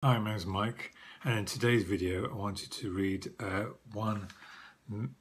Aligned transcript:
Hi, 0.00 0.16
my 0.16 0.30
name's 0.30 0.46
Mike, 0.46 0.92
and 1.24 1.40
in 1.40 1.44
today's 1.44 1.82
video, 1.82 2.30
I 2.30 2.36
wanted 2.36 2.70
to 2.70 2.92
read 2.92 3.32
uh, 3.40 3.64
one 3.92 4.28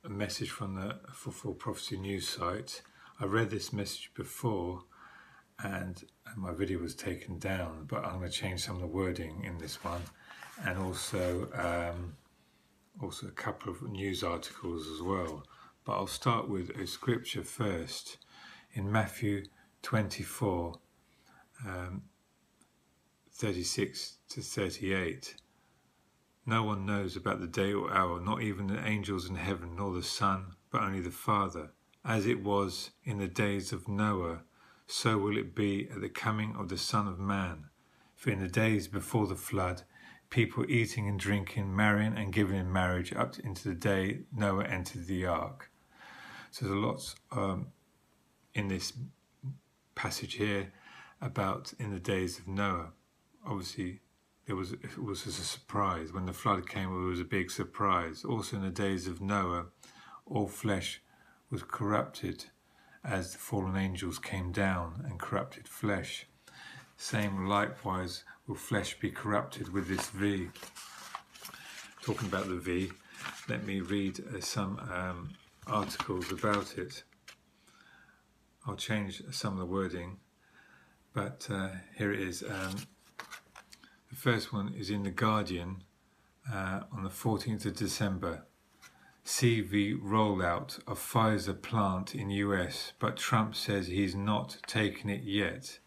message 0.08 0.52
from 0.52 0.76
the 0.76 1.00
Fulfill 1.12 1.56
Prophecy 1.56 1.98
news 1.98 2.30
site. 2.30 2.84
I 3.20 3.26
read 3.26 3.50
this 3.50 3.74
message 3.74 4.12
before, 4.14 4.84
and 5.58 6.04
my 6.36 6.54
video 6.54 6.78
was 6.78 6.94
taken 6.94 7.40
down, 7.40 7.86
but 7.88 8.06
I'm 8.06 8.20
going 8.20 8.30
to 8.30 8.38
change 8.38 8.60
some 8.62 8.76
of 8.76 8.82
the 8.82 8.88
wording 8.88 9.46
in 9.46 9.58
this 9.58 9.84
one, 9.84 10.04
and 10.64 10.78
also 10.78 11.50
um, 11.56 12.16
also 13.02 13.26
a 13.26 13.32
couple 13.32 13.72
of 13.72 13.82
news 13.82 14.22
articles 14.22 14.88
as 14.94 15.02
well. 15.02 15.44
But 15.86 15.94
I'll 15.94 16.06
start 16.06 16.50
with 16.50 16.70
a 16.70 16.86
scripture 16.86 17.44
first 17.44 18.18
in 18.74 18.92
Matthew 18.92 19.46
24. 19.82 20.76
Um, 21.66 22.04
36 23.38 24.18
to 24.30 24.42
38. 24.42 25.36
No 26.48 26.64
one 26.64 26.88
knows 26.88 27.16
about 27.16 27.40
the 27.40 27.46
day 27.46 27.72
or 27.72 27.94
hour, 27.94 28.20
not 28.20 28.42
even 28.42 28.66
the 28.66 28.84
angels 28.84 29.30
in 29.30 29.36
heaven, 29.36 29.76
nor 29.76 29.94
the 29.94 30.02
Son, 30.02 30.56
but 30.72 30.82
only 30.82 31.02
the 31.02 31.12
Father. 31.12 31.70
As 32.04 32.26
it 32.26 32.44
was 32.44 32.90
in 33.04 33.20
the 33.20 33.28
days 33.28 33.72
of 33.72 33.88
Noah, 33.88 34.40
so 34.88 35.20
will 35.20 35.38
it 35.38 35.54
be 35.54 35.88
at 35.92 36.02
the 36.02 36.10
coming 36.10 36.56
of 36.58 36.70
the 36.70 36.80
Son 36.80 37.08
of 37.08 37.20
Man. 37.20 37.66
For 38.16 38.32
in 38.32 38.40
the 38.40 38.48
days 38.48 38.88
before 38.88 39.28
the 39.28 39.36
flood, 39.36 39.84
people 40.32 40.66
eating 40.68 41.08
and 41.08 41.20
drinking, 41.20 41.76
marrying 41.76 42.18
and 42.18 42.34
giving 42.34 42.58
in 42.58 42.74
marriage, 42.74 43.14
up 43.14 43.38
into 43.38 43.70
the 43.70 43.76
day 43.76 44.22
Noah 44.36 44.66
entered 44.66 45.06
the 45.06 45.28
ark. 45.28 45.70
So 46.50 46.66
there's 46.66 46.78
lots 46.78 47.16
um, 47.32 47.68
in 48.56 48.68
this 48.68 48.94
passage 49.94 50.34
here 50.34 50.74
about 51.22 51.74
in 51.78 51.94
the 51.94 52.00
days 52.00 52.40
of 52.40 52.48
Noah 52.48 52.94
obviously 53.48 54.02
it 54.46 54.54
was 54.54 54.74
it 54.74 54.98
was 54.98 55.26
a 55.26 55.32
surprise 55.32 56.14
when 56.14 56.26
the 56.26 56.34
flood 56.34 56.70
came. 56.70 56.90
It 56.90 57.10
was 57.10 57.20
a 57.20 57.26
big 57.26 57.52
surprise. 57.52 58.24
Also, 58.24 58.58
in 58.58 58.64
the 58.64 58.70
days 58.70 59.08
of 59.08 59.22
Noah, 59.22 59.66
all 60.26 60.48
flesh 60.48 61.02
was 61.50 61.64
corrupted, 61.64 62.46
as 63.04 63.34
the 63.34 63.40
fallen 63.40 63.76
angels 63.76 64.20
came 64.20 64.52
down 64.52 65.04
and 65.06 65.20
corrupted 65.20 65.68
flesh. 65.68 66.28
Same 66.98 67.46
likewise 67.46 68.24
will 68.48 68.56
flesh 68.56 69.00
be 69.00 69.12
corrupted 69.12 69.72
with 69.74 69.88
this 69.88 70.10
V. 70.10 70.50
Talking 72.02 72.28
about 72.28 72.48
the 72.48 72.56
V, 72.56 72.92
let 73.50 73.66
me 73.66 73.82
read 73.82 74.20
uh, 74.20 74.40
some 74.40 74.80
um, 74.92 75.30
articles 75.68 76.32
about 76.32 76.78
it. 76.78 77.04
I'll 78.66 78.76
change 78.76 79.22
some 79.32 79.54
of 79.54 79.60
the 79.60 79.66
wording, 79.66 80.18
but 81.14 81.48
uh, 81.50 81.70
here 81.98 82.12
it 82.14 82.22
is. 82.22 82.44
Um, 82.44 82.76
the 84.10 84.16
first 84.16 84.54
one 84.54 84.74
is 84.74 84.90
in 84.90 85.04
The 85.04 85.12
Guardian 85.12 85.84
uh, 86.52 86.82
on 86.92 87.04
the 87.04 87.10
14th 87.10 87.66
of 87.66 87.76
December. 87.76 88.44
CV 89.26 90.00
rollout 90.02 90.80
of 90.88 90.98
Pfizer 90.98 91.62
plant 91.62 92.16
in 92.16 92.30
US, 92.30 92.94
but 93.00 93.18
Trump 93.18 93.54
says 93.54 93.88
he's 93.88 94.16
not 94.16 94.58
taken 94.66 95.10
it 95.10 95.24
yet. 95.24 95.80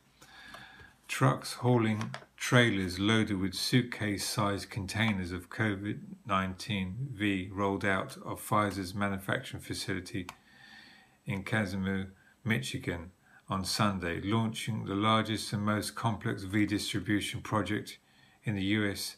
Trucks 1.08 1.54
hauling 1.54 2.10
trailers 2.36 2.98
loaded 2.98 3.40
with 3.40 3.54
suitcase-sized 3.54 4.68
containers 4.68 5.32
of 5.32 5.48
COVID-19 5.48 7.12
V 7.12 7.48
rolled 7.50 7.84
out 7.84 8.18
of 8.18 8.46
Pfizer's 8.46 8.94
manufacturing 8.94 9.62
facility 9.62 10.26
in 11.24 11.42
Kalamazoo, 11.42 12.08
Michigan 12.44 13.12
on 13.48 13.64
Sunday, 13.64 14.20
launching 14.20 14.84
the 14.84 14.94
largest 14.94 15.52
and 15.54 15.62
most 15.62 15.94
complex 15.94 16.42
V 16.42 16.66
distribution 16.66 17.40
project 17.40 17.98
in 18.50 18.56
the 18.56 18.64
US. 18.80 19.16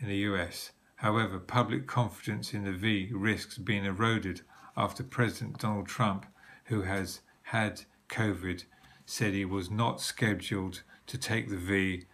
In 0.00 0.08
the 0.08 0.16
US. 0.30 0.72
However, 0.96 1.38
public 1.38 1.86
confidence 1.86 2.52
in 2.52 2.64
the 2.64 2.72
V 2.72 3.10
risks 3.12 3.58
being 3.58 3.84
eroded 3.84 4.40
after 4.76 5.02
President 5.02 5.58
Donald 5.58 5.86
Trump, 5.86 6.26
who 6.64 6.82
has 6.82 7.20
had 7.42 7.82
COVID, 8.08 8.64
said 9.04 9.32
he 9.32 9.44
was 9.44 9.70
not 9.70 10.00
scheduled 10.00 10.82
to 11.06 11.16
take 11.16 11.48
the 11.48 11.56
V, 11.56 12.06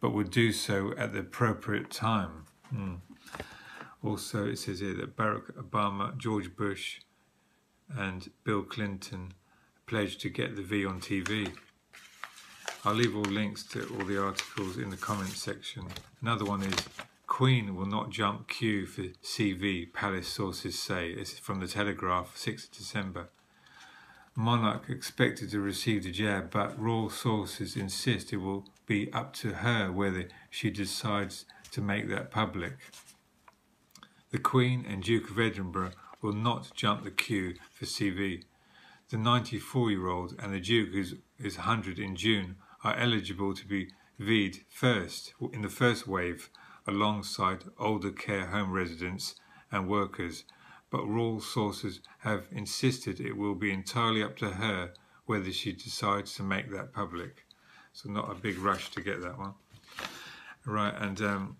but 0.00 0.14
would 0.14 0.30
do 0.30 0.50
so 0.50 0.94
at 0.96 1.12
the 1.12 1.20
appropriate 1.20 1.90
time. 1.90 2.46
Hmm. 2.70 2.94
Also, 4.02 4.46
it 4.46 4.58
says 4.58 4.80
here 4.80 4.94
that 4.94 5.16
Barack 5.16 5.52
Obama, 5.52 6.16
George 6.16 6.56
Bush, 6.56 7.00
and 7.94 8.30
Bill 8.44 8.62
Clinton 8.62 9.34
pledged 9.86 10.20
to 10.22 10.30
get 10.30 10.56
the 10.56 10.62
V 10.62 10.86
on 10.86 11.00
TV. 11.00 11.52
I'll 12.84 12.94
leave 12.94 13.14
all 13.14 13.22
links 13.22 13.62
to 13.68 13.86
all 13.94 14.04
the 14.04 14.20
articles 14.20 14.76
in 14.76 14.90
the 14.90 14.96
comments 14.96 15.40
section. 15.40 15.84
Another 16.20 16.44
one 16.44 16.64
is 16.64 16.74
Queen 17.28 17.76
will 17.76 17.86
not 17.86 18.10
jump 18.10 18.48
queue 18.48 18.86
for 18.86 19.02
CV, 19.22 19.92
palace 19.92 20.26
sources 20.26 20.76
say. 20.76 21.14
This 21.14 21.34
is 21.34 21.38
from 21.38 21.60
the 21.60 21.68
Telegraph, 21.68 22.34
6th 22.36 22.72
December. 22.76 23.28
Monarch 24.34 24.90
expected 24.90 25.50
to 25.52 25.60
receive 25.60 26.02
the 26.02 26.10
jab, 26.10 26.50
but 26.50 26.76
royal 26.76 27.08
sources 27.08 27.76
insist 27.76 28.32
it 28.32 28.38
will 28.38 28.66
be 28.84 29.12
up 29.12 29.32
to 29.34 29.54
her 29.54 29.92
whether 29.92 30.26
she 30.50 30.68
decides 30.68 31.44
to 31.70 31.80
make 31.80 32.08
that 32.08 32.32
public. 32.32 32.78
The 34.32 34.38
Queen 34.38 34.84
and 34.88 35.04
Duke 35.04 35.30
of 35.30 35.38
Edinburgh 35.38 35.92
will 36.20 36.32
not 36.32 36.74
jump 36.74 37.04
the 37.04 37.12
queue 37.12 37.54
for 37.70 37.86
CV. 37.86 38.42
The 39.10 39.18
94 39.18 39.90
year 39.92 40.08
old 40.08 40.34
and 40.42 40.52
the 40.52 40.58
Duke, 40.58 40.90
who 40.90 41.04
is 41.38 41.56
100 41.58 42.00
in 42.00 42.16
June, 42.16 42.56
are 42.84 42.96
eligible 42.96 43.54
to 43.54 43.66
be 43.66 43.88
VED 44.18 44.60
first 44.68 45.34
in 45.52 45.62
the 45.62 45.68
first 45.68 46.06
wave 46.06 46.50
alongside 46.86 47.64
older 47.78 48.10
care 48.10 48.46
home 48.46 48.72
residents 48.72 49.34
and 49.70 49.88
workers, 49.88 50.44
but 50.90 51.06
royal 51.06 51.40
sources 51.40 52.00
have 52.20 52.46
insisted 52.52 53.20
it 53.20 53.36
will 53.36 53.54
be 53.54 53.72
entirely 53.72 54.22
up 54.22 54.36
to 54.36 54.50
her 54.50 54.92
whether 55.26 55.52
she 55.52 55.72
decides 55.72 56.34
to 56.34 56.42
make 56.42 56.70
that 56.70 56.92
public. 56.92 57.46
So 57.92 58.10
not 58.10 58.30
a 58.30 58.34
big 58.34 58.58
rush 58.58 58.90
to 58.92 59.00
get 59.00 59.22
that 59.22 59.38
one. 59.38 59.54
Right, 60.64 60.94
and 60.98 61.20
um, 61.22 61.56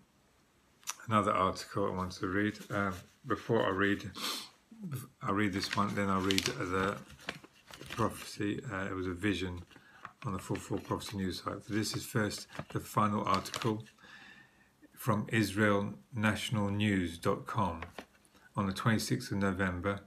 another 1.08 1.32
article 1.32 1.86
I 1.86 1.90
want 1.90 2.12
to 2.12 2.26
read. 2.26 2.58
Um, 2.70 2.94
before 3.26 3.64
I 3.64 3.70
read, 3.70 4.10
I 5.22 5.30
read 5.30 5.52
this 5.52 5.76
one, 5.76 5.94
then 5.94 6.08
I'll 6.08 6.20
read 6.20 6.44
the 6.44 6.96
prophecy. 7.90 8.60
Uh, 8.72 8.86
it 8.86 8.94
was 8.94 9.06
a 9.06 9.12
vision 9.12 9.62
on 10.24 10.32
the 10.32 10.38
Fulfill 10.38 10.78
Prophecy 10.78 11.16
news 11.16 11.42
site. 11.42 11.66
This 11.68 11.96
is 11.96 12.04
first 12.04 12.46
the 12.72 12.78
final 12.80 13.24
article 13.24 13.82
from 14.94 15.26
IsraelNationalNews.com 15.26 17.80
on 18.54 18.66
the 18.66 18.72
26th 18.72 19.32
of 19.32 19.38
November. 19.38 20.00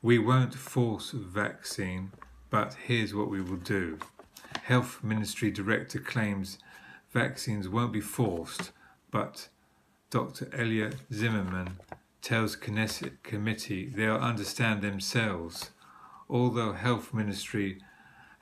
We 0.00 0.18
won't 0.18 0.54
force 0.54 1.10
vaccine, 1.10 2.12
but 2.50 2.74
here's 2.74 3.12
what 3.14 3.28
we 3.28 3.40
will 3.40 3.56
do. 3.56 3.98
Health 4.62 5.02
Ministry 5.02 5.50
Director 5.50 5.98
claims 5.98 6.58
vaccines 7.10 7.68
won't 7.68 7.92
be 7.92 8.00
forced, 8.00 8.70
but 9.10 9.48
Dr. 10.10 10.48
Elliot 10.52 10.94
Zimmerman 11.12 11.78
tells 12.20 12.54
Knesset 12.56 13.24
committee 13.24 13.88
they'll 13.88 14.14
understand 14.16 14.82
themselves. 14.82 15.70
Although 16.28 16.74
Health 16.74 17.12
Ministry 17.12 17.80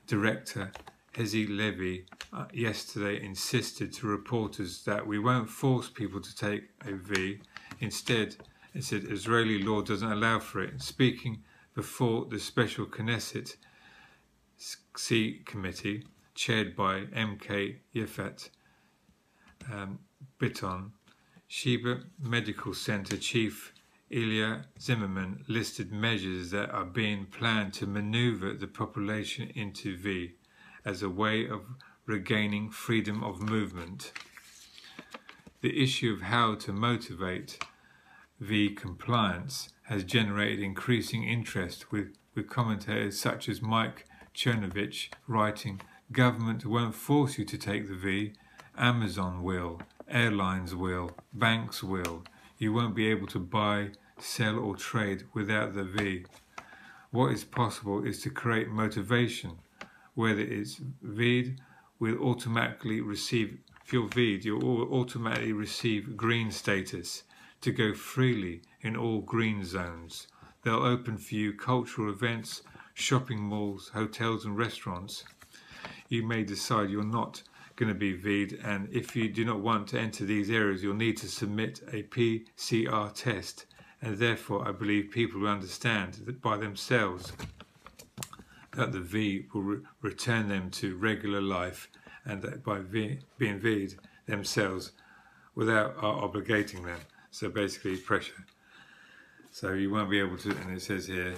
director 0.07 0.71
Hezi 1.13 1.45
Levy 1.49 2.05
uh, 2.31 2.45
yesterday 2.53 3.21
insisted 3.23 3.91
to 3.93 4.07
reporters 4.07 4.83
that 4.85 5.05
we 5.05 5.19
won't 5.19 5.49
force 5.49 5.89
people 5.89 6.21
to 6.21 6.35
take 6.35 6.69
a 6.85 6.93
V. 6.93 7.39
Instead, 7.79 8.37
it 8.73 8.83
said 8.83 9.03
Israeli 9.09 9.61
law 9.61 9.81
doesn't 9.81 10.11
allow 10.11 10.39
for 10.39 10.61
it. 10.61 10.81
Speaking 10.81 11.43
before 11.73 12.25
the 12.25 12.39
special 12.39 12.85
Knesset 12.85 13.55
C 14.95 15.41
committee, 15.45 16.05
chaired 16.35 16.75
by 16.75 17.01
MK 17.05 17.75
Yifat 17.93 18.49
um, 19.71 19.99
Biton, 20.39 20.91
Sheba 21.47 22.03
Medical 22.19 22.73
Center 22.73 23.17
Chief 23.17 23.73
Ilya 24.11 24.65
Zimmerman 24.79 25.45
listed 25.47 25.91
measures 25.91 26.51
that 26.51 26.69
are 26.71 26.85
being 26.85 27.25
planned 27.25 27.73
to 27.75 27.87
maneuver 27.87 28.53
the 28.53 28.67
population 28.67 29.49
into 29.55 29.95
V 29.95 30.33
as 30.83 31.01
a 31.01 31.09
way 31.09 31.47
of 31.47 31.61
regaining 32.05 32.69
freedom 32.69 33.23
of 33.23 33.41
movement. 33.41 34.11
The 35.61 35.81
issue 35.81 36.11
of 36.11 36.23
how 36.23 36.55
to 36.55 36.73
motivate 36.73 37.63
V 38.39 38.71
compliance 38.71 39.69
has 39.83 40.03
generated 40.03 40.59
increasing 40.59 41.23
interest 41.23 41.91
with, 41.91 42.17
with 42.35 42.49
commentators 42.49 43.19
such 43.19 43.47
as 43.47 43.61
Mike 43.61 44.05
Cernovich 44.35 45.09
writing, 45.27 45.81
Government 46.11 46.65
won't 46.65 46.95
force 46.95 47.37
you 47.37 47.45
to 47.45 47.57
take 47.57 47.87
the 47.87 47.95
V, 47.95 48.33
Amazon 48.77 49.43
will, 49.43 49.81
airlines 50.09 50.75
will, 50.75 51.11
banks 51.33 51.81
will. 51.81 52.23
You 52.61 52.71
won't 52.71 52.93
be 52.93 53.07
able 53.07 53.25
to 53.29 53.39
buy 53.39 53.89
sell 54.19 54.59
or 54.59 54.75
trade 54.75 55.23
without 55.33 55.73
the 55.73 55.83
V. 55.83 56.25
What 57.09 57.31
is 57.31 57.43
possible 57.43 58.05
is 58.05 58.21
to 58.21 58.29
create 58.29 58.69
motivation, 58.69 59.57
whether 60.13 60.41
it's 60.41 60.79
VED 61.01 61.59
will 61.97 62.19
automatically 62.19 63.01
receive 63.01 63.57
if 63.83 63.91
you're 63.91 64.07
VEED, 64.07 64.45
you'll 64.45 64.93
automatically 64.93 65.53
receive 65.53 66.15
green 66.15 66.51
status 66.51 67.23
to 67.61 67.71
go 67.71 67.95
freely 67.95 68.61
in 68.81 68.95
all 68.95 69.21
green 69.21 69.65
zones. 69.65 70.27
They'll 70.61 70.85
open 70.85 71.17
for 71.17 71.33
you 71.33 71.53
cultural 71.53 72.11
events, 72.13 72.61
shopping 72.93 73.41
malls, 73.41 73.89
hotels, 73.89 74.45
and 74.45 74.55
restaurants. 74.55 75.23
You 76.09 76.27
may 76.27 76.43
decide 76.43 76.91
you're 76.91 77.03
not 77.03 77.41
going 77.81 77.91
to 77.91 77.99
be 77.99 78.13
VEED, 78.13 78.59
and 78.63 78.87
if 78.91 79.15
you 79.15 79.27
do 79.27 79.43
not 79.43 79.59
want 79.59 79.87
to 79.87 79.99
enter 79.99 80.23
these 80.23 80.51
areas, 80.51 80.83
you'll 80.83 80.93
need 80.93 81.17
to 81.17 81.27
submit 81.27 81.81
a 81.91 82.03
PCR 82.03 83.11
test. 83.11 83.65
And 84.03 84.19
therefore, 84.19 84.67
I 84.67 84.71
believe 84.71 85.09
people 85.09 85.41
will 85.41 85.47
understand 85.47 86.13
that 86.27 86.43
by 86.43 86.57
themselves 86.57 87.33
that 88.73 88.91
the 88.91 88.99
V 88.99 89.47
will 89.51 89.63
re 89.63 89.77
return 89.99 90.47
them 90.47 90.69
to 90.69 90.95
regular 90.95 91.41
life 91.41 91.89
and 92.23 92.43
that 92.43 92.63
by 92.63 92.81
v, 92.81 93.17
being 93.39 93.59
V'd 93.59 93.95
themselves 94.27 94.91
without 95.55 95.97
obligating 95.97 96.85
them. 96.85 96.99
So 97.31 97.49
basically 97.49 97.97
pressure. 97.97 98.45
So 99.51 99.73
you 99.73 99.89
won't 99.89 100.11
be 100.11 100.19
able 100.19 100.37
to, 100.37 100.51
and 100.51 100.77
it 100.77 100.83
says 100.83 101.07
here, 101.07 101.33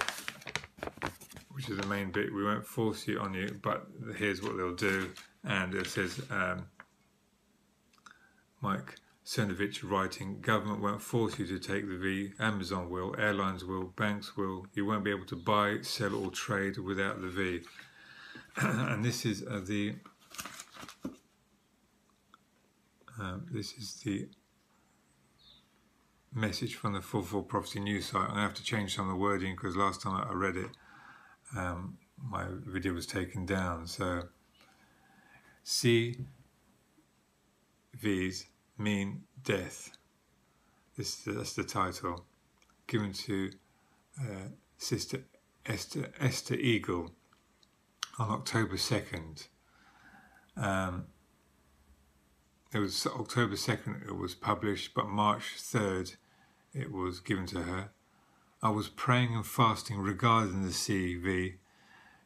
which 1.52 1.70
is 1.70 1.78
the 1.78 1.86
main 1.86 2.10
bit, 2.10 2.34
we 2.34 2.44
won't 2.44 2.66
force 2.66 3.08
you 3.08 3.18
on 3.18 3.32
you, 3.32 3.58
but 3.62 3.86
here's 4.18 4.42
what 4.42 4.58
they'll 4.58 4.74
do. 4.74 5.08
And 5.44 5.74
it 5.74 5.86
says, 5.86 6.20
um, 6.30 6.66
Mike 8.60 8.96
Cernovich 9.26 9.88
writing, 9.88 10.40
government 10.40 10.82
won't 10.82 11.02
force 11.02 11.38
you 11.38 11.46
to 11.46 11.58
take 11.58 11.88
the 11.88 11.96
V, 11.96 12.32
Amazon 12.38 12.90
will, 12.90 13.14
airlines 13.18 13.64
will, 13.64 13.84
banks 13.96 14.36
will. 14.36 14.66
You 14.74 14.86
won't 14.86 15.04
be 15.04 15.10
able 15.10 15.26
to 15.26 15.36
buy, 15.36 15.78
sell 15.82 16.14
or 16.14 16.30
trade 16.30 16.78
without 16.78 17.20
the 17.20 17.28
V. 17.28 17.60
and 18.56 19.04
this 19.04 19.24
is 19.26 19.42
uh, 19.42 19.60
the 19.64 19.96
um, 23.18 23.46
this 23.50 23.72
is 23.74 23.94
the 24.04 24.28
message 26.34 26.74
from 26.74 26.94
the 26.94 27.00
44 27.00 27.42
Prophecy 27.44 27.80
News 27.80 28.06
site. 28.06 28.28
To 28.28 28.34
have 28.34 28.54
to 28.54 28.64
change 28.64 28.96
some 28.96 29.06
of 29.06 29.10
the 29.10 29.20
wording 29.20 29.54
because 29.54 29.76
last 29.76 30.02
time 30.02 30.16
I 30.28 30.32
read 30.32 30.56
it, 30.56 30.70
um, 31.56 31.98
my 32.20 32.46
video 32.66 32.92
was 32.92 33.06
taken 33.06 33.46
down. 33.46 33.86
So, 33.86 34.22
CVs 35.64 36.24
mean 38.76 39.22
death. 39.42 39.96
This 40.96 41.16
that's 41.16 41.54
the 41.54 41.64
title 41.64 42.24
given 42.86 43.12
to 43.12 43.50
uh, 44.20 44.48
Sister 44.76 45.24
Esther 45.66 46.10
Esther 46.20 46.54
Eagle 46.54 47.12
on 48.18 48.30
October 48.30 48.76
2nd. 48.76 49.48
Um, 50.56 51.06
it 52.72 52.78
was 52.78 53.06
October 53.06 53.54
2nd 53.54 54.06
it 54.06 54.16
was 54.16 54.34
published, 54.34 54.94
but 54.94 55.08
March 55.08 55.54
3rd 55.56 56.16
it 56.72 56.92
was 56.92 57.20
given 57.20 57.46
to 57.46 57.62
her. 57.62 57.90
I 58.62 58.70
was 58.70 58.88
praying 58.88 59.34
and 59.34 59.46
fasting 59.46 59.98
regarding 59.98 60.62
the 60.62 60.70
CV 60.70 61.54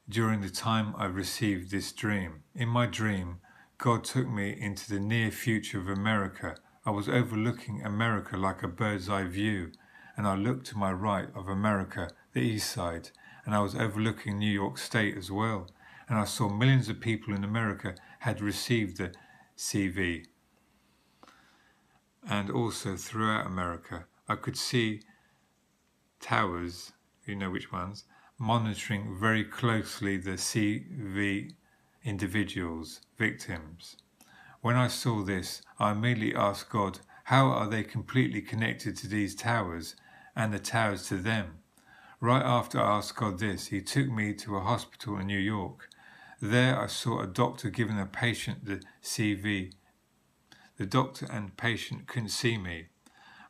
during 0.09 0.41
the 0.41 0.51
time 0.51 0.95
I 0.97 1.07
received 1.07 1.71
this 1.71 1.93
dream. 1.93 2.43
In 2.55 2.69
my 2.69 2.87
dream, 2.87 3.41
God 3.77 4.05
took 4.05 4.29
me 4.29 4.57
into 4.59 4.89
the 4.89 5.01
near 5.01 5.31
future 5.31 5.79
of 5.79 5.89
America. 5.89 6.57
I 6.87 6.91
was 6.91 7.09
overlooking 7.09 7.85
America 7.85 8.37
like 8.37 8.63
a 8.63 8.69
bird's 8.69 9.09
eye 9.09 9.25
view, 9.25 9.73
and 10.17 10.27
I 10.27 10.35
looked 10.35 10.67
to 10.69 10.79
my 10.79 10.93
right 10.93 11.29
of 11.35 11.49
America, 11.49 12.11
the 12.33 12.41
east 12.41 12.71
side, 12.71 13.11
and 13.45 13.55
I 13.55 13.61
was 13.61 13.75
overlooking 13.75 14.39
New 14.39 14.51
York 14.51 14.79
State 14.79 15.17
as 15.17 15.31
well. 15.31 15.69
And 16.09 16.19
I 16.19 16.25
saw 16.25 16.49
millions 16.49 16.89
of 16.89 17.01
people 17.01 17.35
in 17.35 17.45
America 17.45 17.95
had 18.21 18.41
received 18.41 18.97
the 18.97 19.13
CV 19.57 20.25
and 22.29 22.51
also 22.51 22.97
throughout 22.97 23.47
America, 23.47 24.05
I 24.29 24.37
could 24.37 24.57
see 24.57 25.01
towers, 26.21 26.93
you 27.25 27.35
know 27.35 27.51
which 27.51 27.73
ones, 27.73 28.05
monitoring 28.39 29.17
very 29.19 29.45
closely 29.45 30.17
the 30.17 30.33
CV 30.33 31.53
individuals, 32.05 33.01
victims. 33.19 33.97
When 34.61 34.77
I 34.77 34.89
saw 34.89 35.23
this, 35.23 35.63
I 35.79 35.93
immediately 35.93 36.35
asked 36.35 36.71
God, 36.71 37.01
how 37.25 37.47
are 37.49 37.69
they 37.69 37.83
completely 37.83 38.41
connected 38.41 38.97
to 38.99 39.09
these 39.09 39.35
towers 39.35 39.97
and 40.35 40.53
the 40.53 40.59
towers 40.59 41.07
to 41.09 41.17
them? 41.17 41.59
Right 42.21 42.43
after 42.43 42.81
I 42.81 42.99
asked 42.99 43.17
God 43.17 43.39
this, 43.39 43.67
He 43.67 43.81
took 43.81 44.09
me 44.09 44.35
to 44.35 44.57
a 44.57 44.61
hospital 44.61 45.19
in 45.19 45.27
New 45.27 45.39
York. 45.39 45.89
There 46.41 46.81
I 46.81 46.87
saw 46.87 47.21
a 47.21 47.27
doctor 47.27 47.71
giving 47.71 47.99
a 47.99 48.07
patient 48.07 48.65
the 48.65 48.83
CV 49.03 49.73
the 50.79 50.87
doctor 50.87 51.27
and 51.29 51.57
patient 51.57 52.07
couldn't 52.07 52.29
see 52.29 52.57
me, 52.57 52.87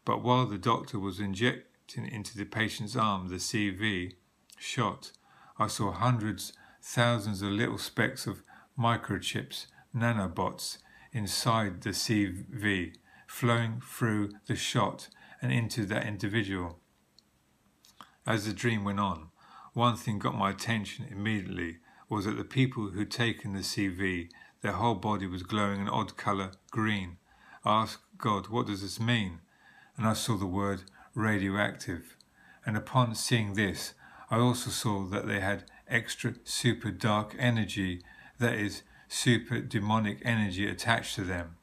but 0.06 0.22
while 0.22 0.46
the 0.46 0.56
doctor 0.56 0.98
was 0.98 1.20
injecting 1.20 2.06
into 2.06 2.36
the 2.36 2.46
patient's 2.46 2.96
arm 2.96 3.28
the 3.28 3.36
CV 3.36 4.14
shot, 4.58 5.12
I 5.58 5.66
saw 5.66 5.92
hundreds, 5.92 6.52
thousands 6.82 7.42
of 7.42 7.50
little 7.50 7.78
specks 7.78 8.26
of 8.26 8.42
microchips, 8.78 9.66
nanobots, 9.94 10.78
inside 11.12 11.82
the 11.82 11.90
CV, 11.90 12.94
flowing 13.26 13.80
through 13.80 14.30
the 14.46 14.56
shot 14.56 15.08
and 15.40 15.52
into 15.52 15.84
that 15.86 16.06
individual. 16.06 16.78
As 18.26 18.44
the 18.44 18.52
dream 18.52 18.84
went 18.84 19.00
on, 19.00 19.30
one 19.72 19.96
thing 19.96 20.18
got 20.18 20.36
my 20.36 20.50
attention 20.50 21.06
immediately 21.10 21.78
was 22.08 22.24
that 22.24 22.36
the 22.36 22.44
people 22.44 22.90
who'd 22.90 23.10
taken 23.10 23.52
the 23.52 23.60
CV 23.60 24.28
their 24.60 24.72
whole 24.72 24.96
body 24.96 25.26
was 25.26 25.42
glowing 25.42 25.80
an 25.80 25.88
odd 25.88 26.16
colour, 26.16 26.52
green. 26.70 27.18
I 27.64 27.82
asked 27.82 27.98
God, 28.16 28.48
what 28.48 28.66
does 28.66 28.82
this 28.82 28.98
mean? 28.98 29.40
And 29.96 30.06
I 30.06 30.14
saw 30.14 30.36
the 30.36 30.46
word 30.46 30.82
radioactive. 31.14 32.16
And 32.66 32.76
upon 32.76 33.14
seeing 33.14 33.54
this, 33.54 33.94
I 34.30 34.38
also 34.38 34.70
saw 34.70 35.04
that 35.06 35.26
they 35.26 35.40
had 35.40 35.64
extra 35.88 36.34
super 36.44 36.90
dark 36.90 37.34
energy, 37.38 38.02
that 38.38 38.54
is, 38.54 38.82
super 39.08 39.60
demonic 39.60 40.20
energy 40.22 40.68
attached 40.68 41.14
to 41.14 41.24
them. 41.24 41.56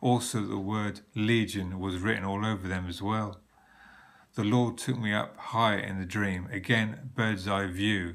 Also, 0.00 0.40
the 0.42 0.58
word 0.58 1.00
legion 1.14 1.78
was 1.78 1.98
written 1.98 2.24
all 2.24 2.46
over 2.46 2.66
them 2.66 2.86
as 2.88 3.02
well. 3.02 3.40
The 4.34 4.44
Lord 4.44 4.78
took 4.78 4.98
me 4.98 5.12
up 5.12 5.36
high 5.36 5.78
in 5.78 5.98
the 5.98 6.06
dream, 6.06 6.48
again, 6.50 7.10
bird's 7.14 7.48
eye 7.48 7.66
view, 7.66 8.14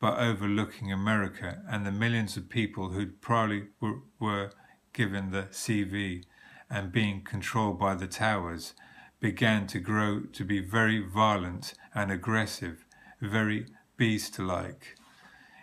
but 0.00 0.18
overlooking 0.18 0.90
America 0.90 1.62
and 1.68 1.84
the 1.84 1.92
millions 1.92 2.36
of 2.36 2.48
people 2.48 2.90
who 2.90 3.06
probably 3.06 3.64
were, 3.80 4.00
were 4.18 4.50
given 4.92 5.30
the 5.30 5.48
CV 5.50 6.24
and 6.70 6.90
being 6.90 7.22
controlled 7.22 7.78
by 7.78 7.94
the 7.94 8.06
towers 8.06 8.74
began 9.20 9.66
to 9.66 9.78
grow 9.78 10.20
to 10.20 10.44
be 10.44 10.60
very 10.60 11.00
violent 11.00 11.74
and 11.94 12.10
aggressive, 12.10 12.86
very 13.20 13.66
beast-like. 13.96 14.96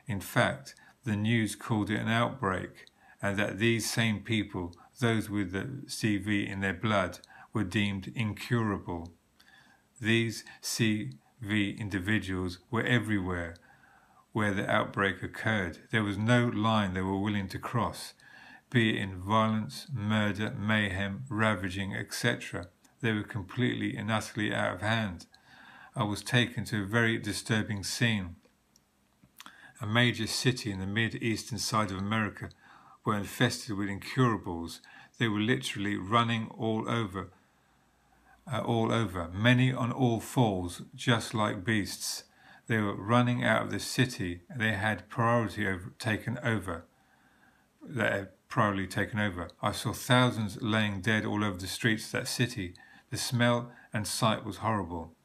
In 0.08 0.22
fact, 0.22 0.76
the 1.04 1.16
news 1.16 1.56
called 1.56 1.90
it 1.90 2.00
an 2.00 2.10
outbreak 2.10 2.86
and 3.22 3.38
that 3.38 3.60
these 3.60 3.90
same 3.90 4.20
people, 4.20 4.76
those 5.00 5.30
with 5.30 5.52
the 5.52 5.84
CV 5.88 6.48
in 6.48 6.60
their 6.60 6.74
blood, 6.74 7.20
were 7.54 7.64
deemed 7.64 8.12
incurable. 8.16 9.14
These 10.00 10.44
CV 10.62 11.80
individuals 11.80 12.60
were 12.70 12.84
everywhere, 12.84 13.56
where 14.34 14.54
the 14.54 14.70
outbreak 14.70 15.24
occurred. 15.24 15.80
There 15.92 16.04
was 16.04 16.18
no 16.18 16.46
line 16.48 16.94
they 16.94 17.02
were 17.02 17.20
willing 17.20 17.48
to 17.50 17.60
cross, 17.60 18.14
be 18.70 18.96
it 18.96 19.02
in 19.02 19.22
violence, 19.22 19.88
murder, 19.92 20.54
mayhem, 20.58 21.24
ravaging, 21.30 21.96
etc. 21.96 22.68
They 23.02 23.14
were 23.14 23.24
completely 23.24 23.96
and 23.96 24.12
utterly 24.12 24.54
out 24.54 24.76
of 24.76 24.82
hand. 24.82 25.26
I 25.98 26.04
was 26.04 26.22
taken 26.22 26.64
to 26.66 26.84
a 26.84 26.86
very 26.86 27.18
disturbing 27.18 27.84
scene. 27.84 28.36
A 29.82 29.88
major 29.88 30.28
city 30.28 30.70
in 30.70 30.80
the 30.80 30.86
mid-eastern 30.86 31.58
side 31.58 31.90
of 31.90 31.98
America 31.98 32.50
were 33.04 33.18
infested 33.18 33.76
with 33.76 33.90
incurables. 33.90 34.80
They 35.18 35.28
were 35.28 35.40
literally 35.40 35.98
running 35.98 36.52
all 36.56 36.88
over, 36.88 37.32
uh, 38.46 38.62
all 38.62 38.92
over, 38.92 39.30
many 39.30 39.74
on 39.74 39.92
all 39.92 40.20
fours, 40.20 40.84
just 40.94 41.34
like 41.34 41.66
beasts. 41.66 42.26
They 42.68 42.78
were 42.78 42.94
running 42.96 43.44
out 43.44 43.64
of 43.64 43.72
the 43.72 43.80
city. 43.80 44.42
They 44.56 44.74
had 44.74 45.10
priority 45.10 45.68
over, 45.68 45.94
taken 45.98 46.38
over. 46.44 46.86
They 47.82 48.04
had 48.04 48.30
priority 48.50 48.86
taken 48.86 49.20
over. 49.20 49.50
I 49.64 49.72
saw 49.72 49.94
thousands 49.94 50.62
laying 50.62 51.02
dead 51.02 51.26
all 51.26 51.44
over 51.44 51.58
the 51.58 51.66
streets 51.66 52.06
of 52.06 52.12
that 52.12 52.28
city. 52.28 52.76
The 53.10 53.18
smell 53.18 53.72
and 53.92 54.06
sight 54.06 54.46
was 54.46 54.58
horrible. 54.58 55.17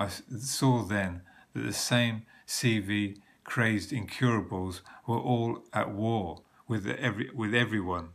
I 0.00 0.08
saw 0.08 0.82
then 0.82 1.20
that 1.52 1.60
the 1.60 1.74
same 1.74 2.22
CV 2.46 3.18
crazed 3.44 3.92
incurables 3.92 4.80
were 5.06 5.18
all 5.18 5.62
at 5.74 5.90
war 5.90 6.42
with, 6.66 6.86
every, 6.86 7.28
with 7.34 7.54
everyone, 7.54 8.08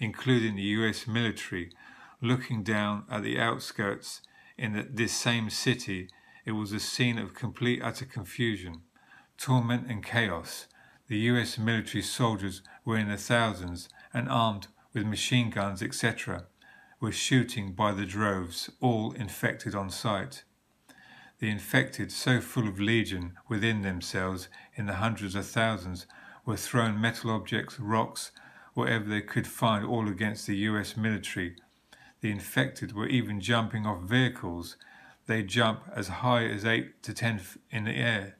including 0.00 0.56
the 0.56 0.62
US 0.62 1.06
military. 1.06 1.70
Looking 2.20 2.64
down 2.64 3.04
at 3.08 3.22
the 3.22 3.38
outskirts 3.38 4.22
in 4.58 4.72
the, 4.72 4.82
this 4.82 5.12
same 5.12 5.48
city, 5.48 6.08
it 6.44 6.52
was 6.52 6.72
a 6.72 6.80
scene 6.80 7.18
of 7.18 7.34
complete 7.34 7.80
utter 7.84 8.04
confusion, 8.04 8.82
torment 9.38 9.86
and 9.88 10.04
chaos. 10.04 10.66
The 11.06 11.18
US 11.18 11.56
military 11.56 12.02
soldiers 12.02 12.62
were 12.84 12.98
in 12.98 13.08
the 13.08 13.16
thousands 13.16 13.88
and 14.12 14.28
armed 14.28 14.66
with 14.92 15.06
machine 15.06 15.50
guns, 15.50 15.84
etc., 15.84 16.46
were 16.98 17.12
shooting 17.12 17.74
by 17.74 17.92
the 17.92 18.06
droves, 18.06 18.70
all 18.80 19.12
infected 19.12 19.76
on 19.76 19.88
sight. 19.88 20.42
The 21.42 21.50
infected, 21.50 22.12
so 22.12 22.40
full 22.40 22.68
of 22.68 22.78
legion 22.78 23.32
within 23.48 23.82
themselves 23.82 24.48
in 24.76 24.86
the 24.86 24.94
hundreds 25.02 25.34
of 25.34 25.44
thousands, 25.44 26.06
were 26.46 26.56
throwing 26.56 27.00
metal 27.00 27.32
objects, 27.32 27.80
rocks, 27.80 28.30
whatever 28.74 29.06
they 29.06 29.22
could 29.22 29.48
find, 29.48 29.84
all 29.84 30.06
against 30.06 30.46
the 30.46 30.54
US 30.58 30.96
military. 30.96 31.56
The 32.20 32.30
infected 32.30 32.94
were 32.94 33.08
even 33.08 33.40
jumping 33.40 33.86
off 33.86 34.02
vehicles. 34.02 34.76
They 35.26 35.42
jump 35.42 35.80
as 35.92 36.06
high 36.22 36.44
as 36.44 36.64
8 36.64 37.02
to 37.02 37.12
10 37.12 37.40
in 37.72 37.84
the 37.86 37.96
air 37.96 38.36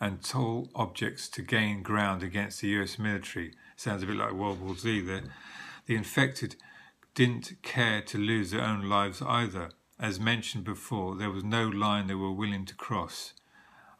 and 0.00 0.24
tall 0.24 0.68
objects 0.74 1.28
to 1.28 1.42
gain 1.42 1.84
ground 1.84 2.24
against 2.24 2.60
the 2.60 2.70
US 2.80 2.98
military. 2.98 3.54
Sounds 3.76 4.02
a 4.02 4.06
bit 4.06 4.16
like 4.16 4.32
World 4.32 4.60
War 4.60 4.74
Z 4.74 5.02
there. 5.02 5.22
The 5.86 5.94
infected 5.94 6.56
didn't 7.14 7.52
care 7.62 8.02
to 8.02 8.18
lose 8.18 8.50
their 8.50 8.62
own 8.62 8.88
lives 8.88 9.22
either. 9.22 9.70
As 10.00 10.18
mentioned 10.18 10.64
before, 10.64 11.14
there 11.14 11.30
was 11.30 11.44
no 11.44 11.68
line 11.68 12.06
they 12.06 12.14
were 12.14 12.32
willing 12.32 12.64
to 12.64 12.74
cross. 12.74 13.34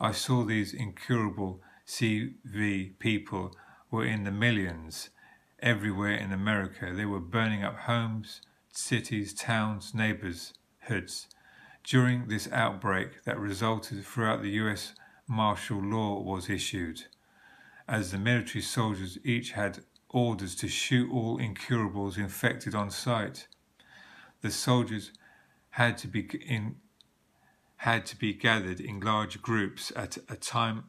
I 0.01 0.13
saw 0.13 0.45
these 0.45 0.73
incurable 0.73 1.61
CV 1.87 2.99
people 2.99 3.55
were 3.91 4.07
in 4.07 4.25
the 4.25 4.31
millions 4.31 5.11
everywhere 5.59 6.15
in 6.15 6.33
America. 6.33 6.91
They 6.95 7.05
were 7.05 7.21
burning 7.21 7.63
up 7.63 7.81
homes, 7.81 8.41
cities, 8.73 9.35
towns, 9.35 9.93
neighborhoods. 9.93 11.27
During 11.85 12.29
this 12.29 12.51
outbreak 12.51 13.25
that 13.25 13.39
resulted 13.39 14.03
throughout 14.03 14.41
the 14.41 14.53
US 14.53 14.95
martial 15.27 15.83
law 15.83 16.19
was 16.23 16.49
issued, 16.49 17.09
as 17.87 18.11
the 18.11 18.19
military 18.19 18.63
soldiers 18.63 19.19
each 19.23 19.53
had 19.53 19.81
orders 20.09 20.55
to 20.57 20.69
shoot 20.69 21.11
all 21.13 21.37
incurables 21.37 22.17
infected 22.17 22.75
on 22.75 22.91
sight. 22.91 23.49
The 24.41 24.51
soldiers 24.51 25.13
had 25.71 25.97
to 25.99 26.09
be 26.09 26.29
in 26.47 26.77
had 27.77 28.05
to 28.05 28.17
be 28.17 28.35
gathered 28.35 28.79
in 28.79 29.01
large 29.01 29.41
groups 29.41 29.91
at 29.97 30.19
a 30.29 30.37
time 30.37 30.85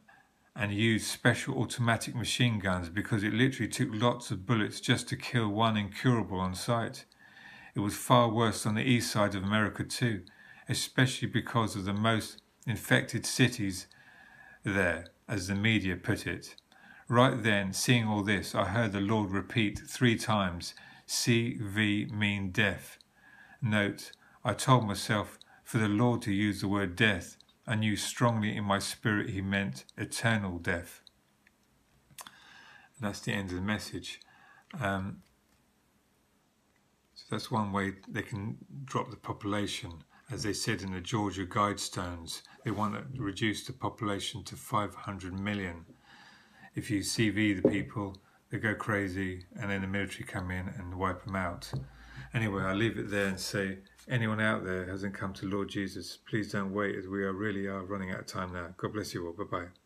and 0.54 0.72
used 0.74 1.06
special 1.06 1.58
automatic 1.58 2.14
machine 2.14 2.58
guns 2.58 2.90
because 2.90 3.24
it 3.24 3.32
literally 3.32 3.70
took 3.70 3.88
lots 3.92 4.30
of 4.30 4.44
bullets 4.44 4.78
just 4.78 5.08
to 5.08 5.16
kill 5.16 5.48
one 5.48 5.78
incurable 5.78 6.38
on 6.38 6.54
sight. 6.54 7.06
It 7.74 7.80
was 7.80 7.96
far 7.96 8.28
worse 8.28 8.66
on 8.66 8.74
the 8.74 8.82
east 8.82 9.10
side 9.10 9.34
of 9.34 9.42
America 9.42 9.84
too, 9.84 10.22
especially 10.68 11.28
because 11.28 11.74
of 11.74 11.86
the 11.86 11.94
most 11.94 12.42
infected 12.66 13.24
cities 13.24 13.86
there, 14.62 15.06
as 15.26 15.48
the 15.48 15.54
media 15.54 15.96
put 15.96 16.26
it. 16.26 16.56
Right 17.08 17.42
then, 17.42 17.72
seeing 17.72 18.06
all 18.06 18.22
this, 18.22 18.54
I 18.54 18.66
heard 18.66 18.92
the 18.92 19.00
Lord 19.00 19.30
repeat 19.30 19.80
three 19.88 20.16
times, 20.16 20.74
CV 21.08 22.10
mean 22.10 22.50
death. 22.50 22.98
Note, 23.60 24.12
I 24.44 24.54
told 24.54 24.86
myself 24.86 25.38
for 25.62 25.78
the 25.78 25.88
Lord 25.88 26.20
to 26.22 26.32
use 26.32 26.60
the 26.60 26.68
word 26.68 26.96
death. 26.96 27.36
I 27.64 27.76
knew 27.76 27.94
strongly 27.94 28.56
in 28.56 28.64
my 28.64 28.80
spirit 28.80 29.30
he 29.30 29.40
meant 29.40 29.84
eternal 29.96 30.58
death. 30.58 31.00
And 32.20 33.08
that's 33.08 33.20
the 33.20 33.32
end 33.32 33.50
of 33.50 33.56
the 33.56 33.62
message. 33.62 34.20
Um, 34.80 35.22
so 37.14 37.24
that's 37.30 37.52
one 37.52 37.70
way 37.70 37.92
they 38.08 38.22
can 38.22 38.58
drop 38.84 39.10
the 39.10 39.16
population. 39.16 40.02
As 40.28 40.42
they 40.42 40.52
said 40.54 40.82
in 40.82 40.92
the 40.92 41.00
Georgia 41.00 41.46
Guidestones, 41.46 42.42
they 42.64 42.72
want 42.72 42.94
to 42.94 43.22
reduce 43.22 43.64
the 43.64 43.72
population 43.72 44.42
to 44.44 44.56
500 44.56 45.38
million. 45.38 45.84
If 46.74 46.90
you 46.90 47.00
CV 47.00 47.62
the 47.62 47.68
people, 47.68 48.16
they 48.50 48.58
go 48.58 48.74
crazy, 48.74 49.44
and 49.60 49.70
then 49.70 49.82
the 49.82 49.86
military 49.86 50.24
come 50.24 50.50
in 50.50 50.68
and 50.68 50.98
wipe 50.98 51.24
them 51.24 51.36
out. 51.36 51.70
Anyway, 52.34 52.62
I'll 52.62 52.74
leave 52.74 52.98
it 52.98 53.10
there 53.10 53.26
and 53.26 53.38
say, 53.38 53.78
anyone 54.08 54.40
out 54.40 54.64
there 54.64 54.86
hasn't 54.86 55.14
come 55.14 55.34
to 55.34 55.46
Lord 55.46 55.68
Jesus, 55.68 56.16
please 56.16 56.50
don't 56.52 56.72
wait 56.72 56.96
as 56.96 57.06
we 57.06 57.22
are 57.24 57.32
really 57.32 57.66
are 57.66 57.82
running 57.84 58.10
out 58.10 58.20
of 58.20 58.26
time 58.26 58.52
now. 58.52 58.74
God 58.76 58.94
bless 58.94 59.12
you 59.12 59.26
all. 59.26 59.32
Bye 59.32 59.44
bye. 59.44 59.81